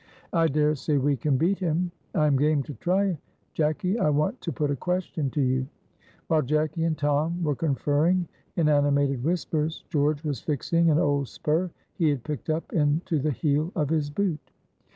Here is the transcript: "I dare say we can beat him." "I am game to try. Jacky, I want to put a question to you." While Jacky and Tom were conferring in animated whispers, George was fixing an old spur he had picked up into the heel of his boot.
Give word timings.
"I 0.33 0.47
dare 0.47 0.73
say 0.73 0.97
we 0.97 1.15
can 1.15 1.37
beat 1.37 1.59
him." 1.59 1.91
"I 2.15 2.25
am 2.25 2.35
game 2.35 2.63
to 2.63 2.73
try. 2.73 3.19
Jacky, 3.53 3.99
I 3.99 4.09
want 4.09 4.41
to 4.41 4.51
put 4.51 4.71
a 4.71 4.75
question 4.75 5.29
to 5.29 5.41
you." 5.43 5.67
While 6.27 6.41
Jacky 6.41 6.85
and 6.85 6.97
Tom 6.97 7.43
were 7.43 7.53
conferring 7.53 8.27
in 8.55 8.67
animated 8.67 9.23
whispers, 9.23 9.83
George 9.89 10.23
was 10.23 10.41
fixing 10.41 10.89
an 10.89 10.97
old 10.97 11.27
spur 11.27 11.69
he 11.93 12.09
had 12.09 12.23
picked 12.23 12.49
up 12.49 12.73
into 12.73 13.19
the 13.19 13.29
heel 13.29 13.71
of 13.75 13.89
his 13.91 14.09
boot. 14.09 14.41